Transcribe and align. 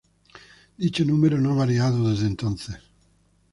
Dicho 0.83 1.05
número 1.05 1.39
no 1.39 1.51
ha 1.51 1.55
variado 1.57 2.09
desde 2.09 2.25
entonces. 2.25 2.75